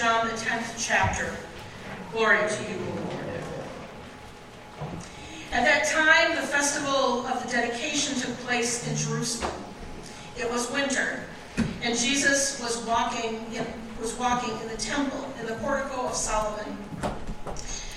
[0.00, 1.30] John, the 10th chapter.
[2.10, 3.42] Glory to you, O Lord.
[5.52, 9.52] At that time, the festival of the dedication took place in Jerusalem.
[10.38, 11.20] It was winter,
[11.82, 13.66] and Jesus was walking in,
[14.00, 16.78] was walking in the temple in the portico of Solomon.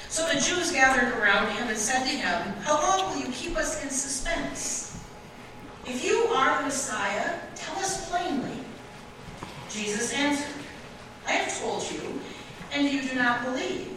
[0.09, 3.55] So the Jews gathered around him and said to him, How long will you keep
[3.55, 5.01] us in suspense?
[5.85, 8.57] If you are the Messiah, tell us plainly.
[9.69, 10.63] Jesus answered,
[11.27, 12.19] I have told you,
[12.73, 13.89] and you do not believe.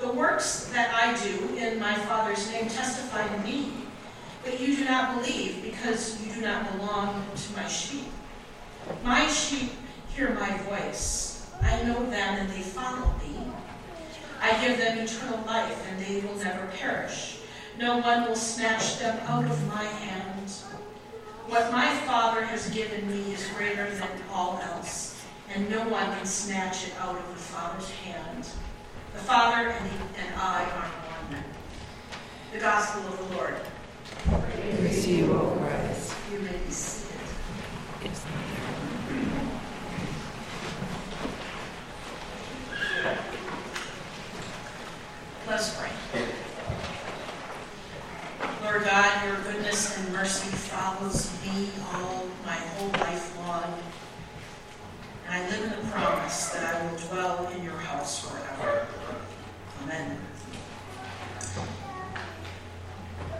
[0.00, 3.72] The works that I do in my Father's name testify to me,
[4.44, 8.06] but you do not believe because you do not belong to my sheep.
[9.04, 9.70] My sheep
[10.08, 11.46] hear my voice.
[11.62, 13.38] I know them and they follow me.
[14.40, 17.38] I give them eternal life and they will never perish.
[17.78, 20.50] No one will snatch them out of my hand.
[21.46, 25.17] What my Father has given me is greater than all else,
[25.54, 28.44] and no one can snatch it out of the Father's hand.
[29.12, 30.88] The Father and, the, and I are
[31.32, 31.42] one.
[32.52, 33.54] The Gospel of the Lord.
[34.52, 36.14] Praise to you, O Christ.
[36.32, 37.20] You may be seated.
[38.02, 38.26] Yes.
[45.46, 45.90] Let us pray.
[48.62, 53.78] Lord God, your goodness and mercy follows me all my whole life long.
[55.26, 58.86] And I live in the promise that I will dwell in your house forever.
[59.84, 60.18] Amen.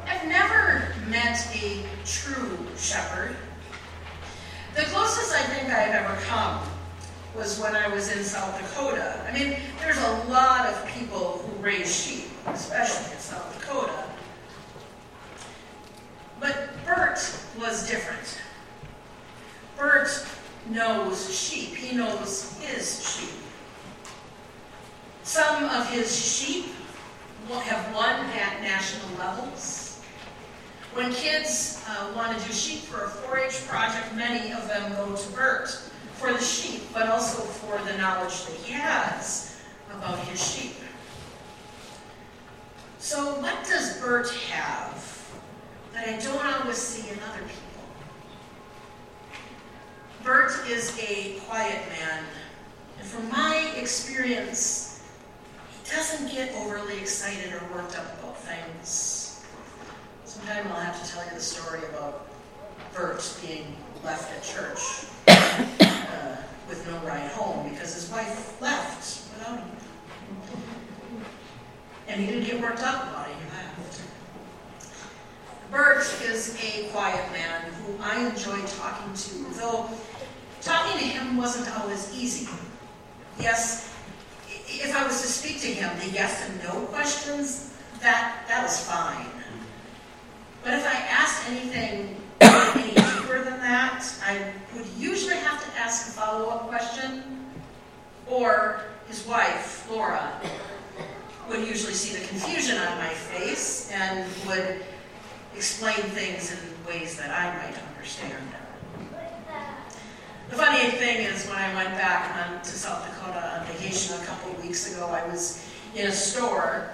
[0.07, 3.37] I've never met a true shepherd.
[4.75, 6.61] The closest I think I've ever come
[7.37, 9.25] was when I was in South Dakota.
[9.29, 14.05] I mean, there's a lot of people who raise sheep, especially in South Dakota.
[16.41, 17.19] But Bert
[17.59, 18.41] was different.
[19.77, 20.27] Bert
[20.71, 21.75] knows sheep.
[21.75, 23.35] He knows his sheep.
[25.23, 26.67] Some of his sheep
[27.49, 30.01] have won at national levels.
[30.95, 35.15] When kids uh, want to do sheep for a 4-H project, many of them go
[35.15, 35.69] to Bert
[36.15, 39.61] for the sheep, but also for the knowledge that he has
[39.93, 40.75] about his sheep.
[42.99, 45.05] So what does Bert have
[45.93, 47.68] that I don't always see in other people?
[50.25, 52.25] Bert is a quiet man,
[52.99, 55.03] and from my experience,
[55.71, 59.45] he doesn't get overly excited or worked up about things.
[60.25, 62.27] Sometime I'll have to tell you the story about
[62.95, 66.37] Bert being left at church uh,
[66.69, 69.71] with no ride home because his wife left without him.
[72.09, 74.08] And he didn't get worked up about it, he left.
[75.71, 79.89] Bert is a quiet man who I enjoy talking to, though
[80.63, 82.49] talking to him wasn't always easy.
[83.39, 83.95] Yes,
[84.49, 88.83] if I was to speak to him, the yes and no questions, that, that was
[88.87, 89.27] fine.
[90.65, 96.09] But if I asked anything any deeper than that, I would usually have to ask
[96.09, 97.45] a follow-up question,
[98.27, 100.41] or his wife, Laura,
[101.49, 104.83] would usually see the confusion on my face and would
[105.59, 108.45] explain things in ways that I might understand.
[110.51, 114.25] The funny thing is, when I went back on to South Dakota on vacation a
[114.25, 115.67] couple of weeks ago, I was
[115.97, 116.91] in a store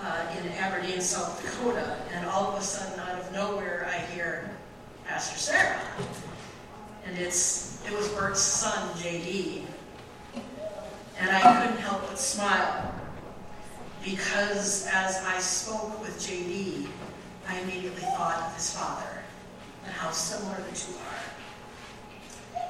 [0.00, 4.50] uh, in Aberdeen, South Dakota, and all of a sudden, out of nowhere, I hear
[5.06, 5.78] Pastor Sarah,
[7.04, 9.64] and it's it was Bert's son, JD,
[11.20, 12.94] and I couldn't help but smile
[14.02, 16.88] because as I spoke with JD,
[17.48, 19.18] I immediately thought of his father
[19.84, 22.62] and how similar the two are.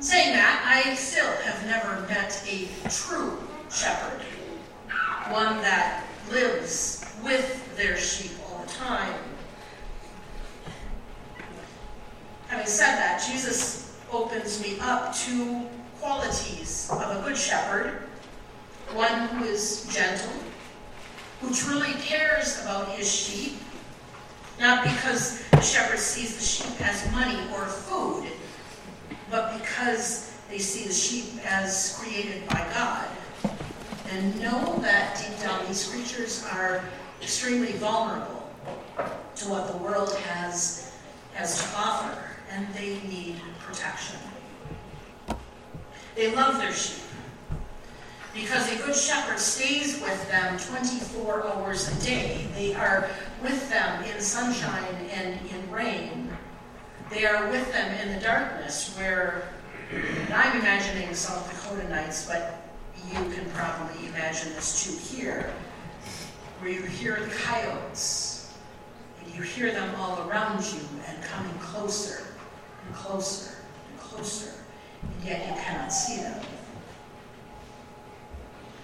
[0.00, 3.38] Saying that, I still have never met a true
[3.70, 4.20] shepherd,
[5.30, 9.14] one that lives with their sheep all the time.
[12.48, 15.68] Having said that, Jesus opens me up to
[16.00, 18.02] qualities of a good shepherd,
[18.94, 20.32] one who is gentle,
[21.40, 23.58] who truly cares about his sheep,
[24.60, 28.26] not because the shepherd sees the sheep as money or food,
[29.30, 33.08] but because they see the sheep as created by God
[34.10, 36.82] and know that deep down these creatures are
[37.22, 38.50] extremely vulnerable
[39.36, 40.92] to what the world has,
[41.34, 42.18] has to offer
[42.50, 44.18] and they need protection.
[46.16, 47.04] They love their sheep
[48.34, 52.46] because a good shepherd stays with them 24 hours a day.
[52.54, 53.08] They are
[53.42, 56.30] with them in sunshine and in rain.
[57.10, 59.48] They are with them in the darkness where
[60.32, 62.68] I'm imagining South Dakota nights, but
[63.06, 65.52] you can probably imagine this too here,
[66.60, 68.52] where you hear the coyotes,
[69.22, 72.26] and you hear them all around you and coming closer
[72.86, 73.56] and closer
[73.90, 74.52] and closer,
[75.02, 76.40] and yet you cannot see them.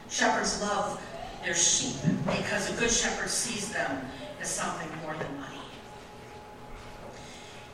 [0.08, 1.02] Shepherds love
[1.44, 4.00] their sheep because a good shepherd sees them
[4.44, 5.56] as something more than money.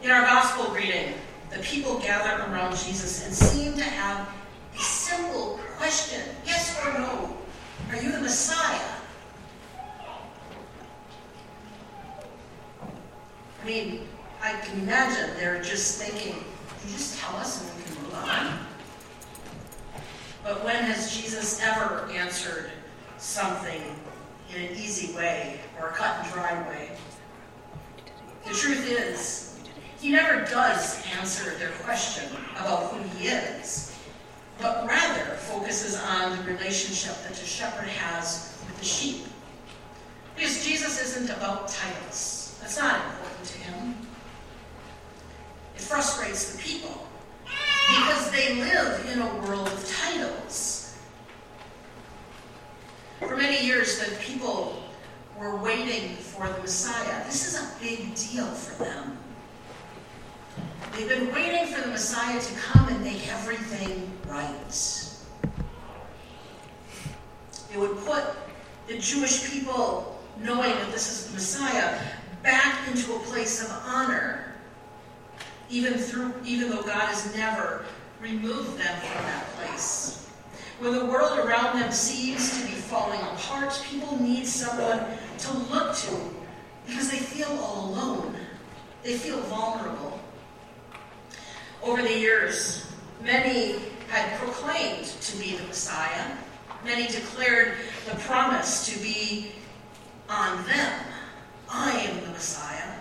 [0.05, 1.14] In our gospel reading,
[1.50, 4.28] the people gather around Jesus and seem to have
[4.72, 7.37] a simple question yes or no?
[7.88, 8.88] Are you the Messiah?
[13.61, 14.06] I mean,
[14.40, 18.58] I can imagine they're just thinking, you just tell us and we can move on.
[20.44, 22.70] But when has Jesus ever answered
[23.19, 23.82] something
[24.55, 26.91] in an easy way or a cut and dry way?
[28.47, 29.58] The truth is,
[30.00, 33.97] he never does answer their question about who he is,
[34.61, 39.25] but rather focuses on the relationship that the shepherd has with the sheep.
[40.35, 42.58] Because Jesus isn't about titles.
[42.61, 43.94] That's not important to him.
[45.75, 47.06] It frustrates the people
[47.88, 50.69] because they live in a world of titles.
[53.20, 54.82] For many years, the people
[55.38, 57.25] were waiting for the Messiah.
[57.26, 59.19] This is a big deal for them.
[60.93, 65.06] They've been waiting for the Messiah to come and make everything right.
[67.72, 68.25] It would put
[68.88, 72.00] the Jewish people, knowing that this is the Messiah,
[72.43, 74.55] back into a place of honor,
[75.69, 77.84] even through even though God has never
[78.20, 80.26] removed them from that place.
[80.81, 85.05] When the world around them seems to be falling apart, people need someone
[85.37, 86.19] to look to
[86.87, 88.35] because they feel all alone.
[89.03, 90.19] They feel vulnerable.
[91.82, 92.87] Over the years,
[93.23, 93.79] many
[94.09, 96.35] had proclaimed to be the Messiah.
[96.82, 97.75] Many declared
[98.09, 99.53] the promise to be
[100.31, 101.05] on them.
[101.69, 102.94] I am the Messiah,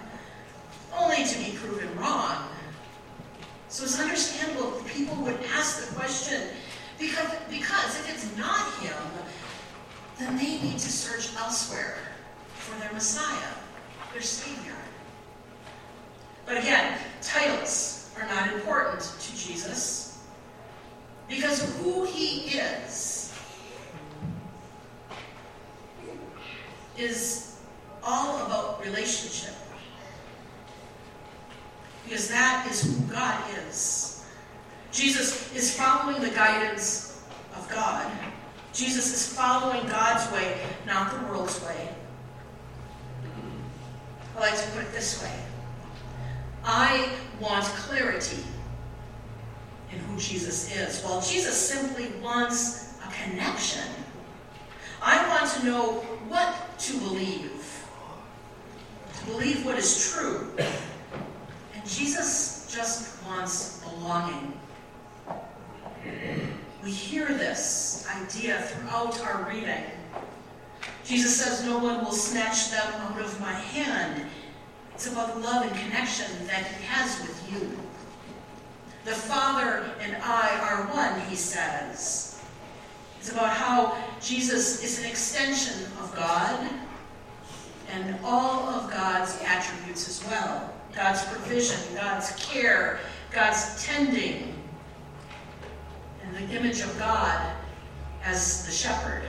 [0.97, 2.43] only to be proven wrong.
[3.69, 6.41] So it's understandable if people would ask the question,
[6.99, 8.93] because, because if it's not him,
[10.17, 11.97] then they need to search elsewhere
[12.53, 13.53] for their Messiah,
[14.11, 14.75] their Savior.
[16.45, 20.19] But again, titles are not important to Jesus
[21.29, 23.33] because who he is
[26.97, 27.55] is
[28.03, 29.53] all about relationship.
[32.03, 33.98] Because that is who God is.
[34.99, 37.23] Jesus is following the guidance
[37.55, 38.11] of God.
[38.73, 41.87] Jesus is following God's way, not the world's way.
[44.35, 45.31] I like to put it this way
[46.65, 47.09] I
[47.39, 48.43] want clarity
[49.93, 53.87] in who Jesus is, while Jesus simply wants a connection.
[55.01, 55.91] I want to know
[56.27, 57.85] what to believe,
[59.17, 60.51] to believe what is true.
[60.57, 64.59] And Jesus just wants belonging.
[66.83, 68.07] We hear this
[68.49, 69.83] idea throughout our reading.
[71.05, 74.25] Jesus says, No one will snatch them out of my hand.
[74.93, 77.79] It's about the love and connection that he has with you.
[79.05, 82.41] The Father and I are one, he says.
[83.19, 86.69] It's about how Jesus is an extension of God
[87.91, 92.99] and all of God's attributes as well God's provision, God's care,
[93.31, 94.55] God's tending,
[96.23, 97.55] and the image of God
[98.23, 99.23] as the shepherd.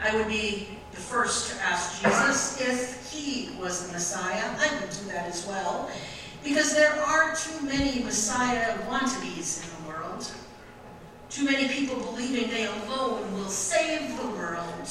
[0.00, 4.44] I would be the first to ask Jesus if he was the Messiah.
[4.58, 5.90] I would do that as well.
[6.42, 10.30] Because there are too many Messiah wannabes in the world.
[11.30, 14.88] Too many people believing they alone will save the world.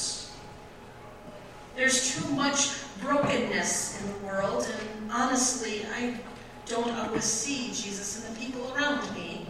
[1.76, 6.18] There's too much brokenness in the world, and honestly, I
[6.66, 9.43] don't always see Jesus in the people around me.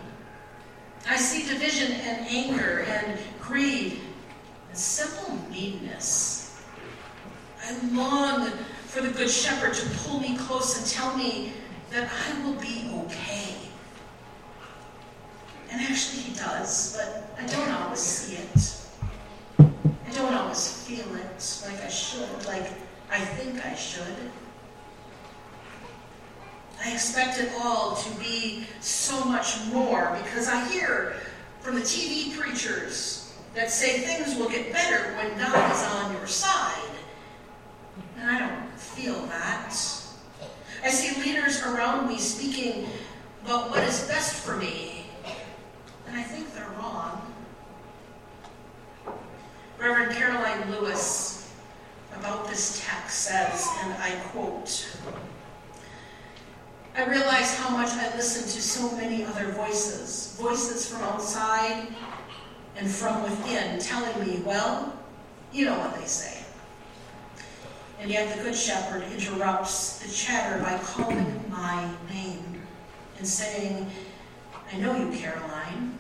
[1.07, 4.01] I see division and anger and greed
[4.69, 6.59] and simple meanness.
[7.63, 8.51] I long
[8.87, 11.53] for the Good Shepherd to pull me close and tell me
[11.91, 13.55] that I will be okay.
[15.71, 18.81] And actually, He does, but I don't always see it.
[19.59, 22.71] I don't always feel it like I should, like
[23.11, 24.17] I think I should.
[26.83, 31.17] I expect it all to be so much more because I hear
[31.61, 36.27] from the TV preachers that say things will get better when God is on your
[36.27, 36.91] side.
[38.19, 39.67] And I don't feel that.
[40.85, 42.87] I see leaders around me speaking
[43.45, 45.07] about what is best for me,
[46.07, 47.33] then I think they're wrong.
[49.79, 51.53] Reverend Karoline Lewis
[52.17, 54.97] about this text says, and I quote,
[56.97, 61.89] I realize how much I listen to so many other voices, voices from outside
[62.77, 64.97] and from within, telling me, well,
[65.53, 66.43] you know what they say.
[68.01, 72.63] And yet the Good Shepherd interrupts the chatter by calling my name
[73.19, 73.91] and saying,
[74.73, 75.93] I know you, Karoline.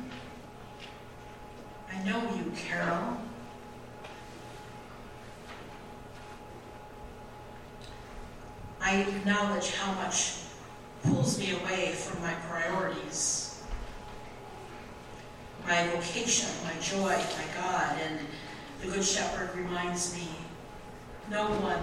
[1.92, 3.18] I know you, Carol.
[8.80, 10.40] I acknowledge how much
[11.02, 13.33] pulls me away from my priorities,
[15.66, 17.96] my vocation, my joy, my God.
[18.06, 18.20] And
[18.80, 20.28] the Good Shepherd reminds me
[21.30, 21.82] no one,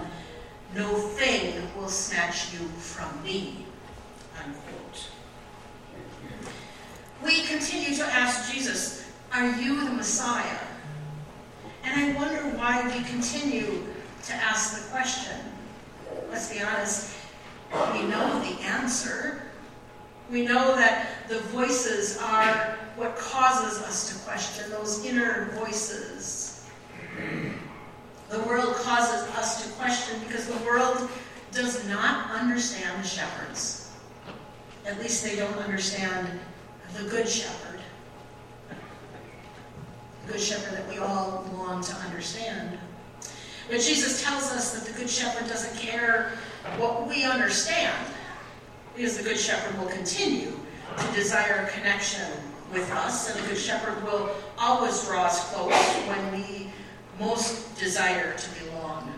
[0.74, 3.66] no thing will snatch you from me.
[4.44, 5.08] Unquote.
[7.24, 10.58] We continue to ask Jesus, Are you the Messiah?
[11.84, 13.84] And I wonder why we continue
[14.24, 15.36] to ask the question.
[16.30, 17.16] Let's be honest,
[17.92, 19.42] we know the answer.
[20.30, 26.66] We know that the voices are what causes us to question, those inner voices.
[28.28, 31.08] The world causes us to question because the world
[31.52, 33.90] does not understand the shepherds.
[34.86, 36.28] At least they don't understand
[36.96, 37.80] the good shepherd.
[40.26, 42.78] The good shepherd that we all long to understand.
[43.68, 46.32] But Jesus tells us that the good shepherd doesn't care
[46.78, 48.06] what we understand,
[48.94, 50.52] because the good shepherd will continue
[50.98, 52.30] to desire a connection
[52.72, 55.72] with us, and the good shepherd will always draw us close
[56.06, 56.70] when we
[57.18, 59.12] most desire to belong.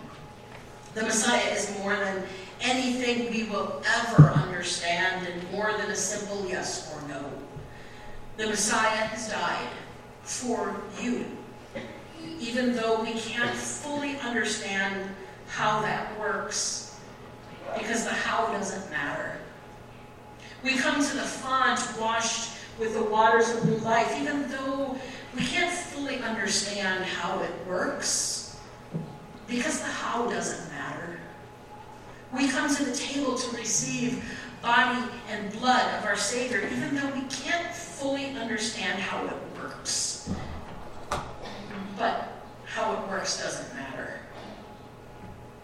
[0.95, 2.25] The Messiah is more than
[2.61, 7.25] anything we will ever understand and more than a simple yes or no.
[8.37, 9.69] The Messiah has died
[10.23, 11.25] for you,
[12.41, 15.11] even though we can't fully understand
[15.49, 16.99] how that works,
[17.77, 19.39] because the how doesn't matter.
[20.63, 24.97] We come to the font washed with the waters of new life, even though
[25.37, 28.57] we can't fully understand how it works
[29.47, 31.19] because the how doesn't matter.
[32.33, 34.25] We come to the table to receive
[34.63, 40.31] body and blood of our Savior, even though we can't fully understand how it works.
[41.99, 42.33] But
[42.65, 44.21] how it works doesn't matter.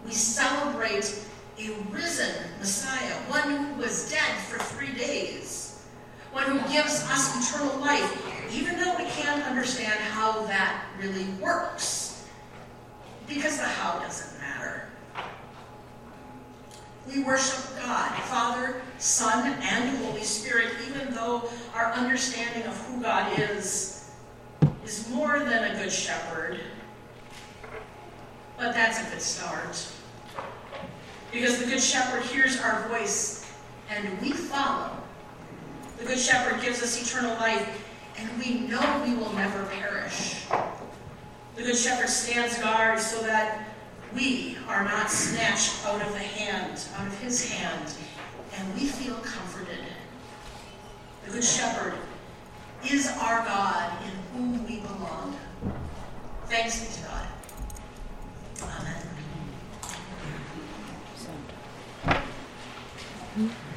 [0.05, 1.25] We celebrate
[1.59, 5.70] a risen Messiah, one who was dead for three days,
[6.31, 12.27] one who gives us eternal life, even though we can't understand how that really works,
[13.27, 14.87] because the how doesn't matter.
[17.07, 23.37] We worship God, Father, Son, and Holy Spirit, even though our understanding of who God
[23.39, 24.09] is
[24.85, 26.59] is more than a good shepherd.
[28.57, 29.91] But that's a good start.
[31.31, 33.45] Because the good shepherd hears our voice
[33.89, 35.00] and we follow.
[36.01, 40.45] The Good Shepherd gives us eternal life, and we know we will never perish.
[41.55, 43.67] The Good Shepherd stands guard so that
[44.15, 47.93] we are not snatched out of the hand, out of his hand,
[48.57, 49.77] and we feel comforted.
[51.25, 51.93] The Good Shepherd
[52.89, 55.37] is our God in whom we belong.
[56.47, 57.27] Thanks be to God.
[58.63, 59.03] Amen.
[63.37, 63.70] Mm-hmm.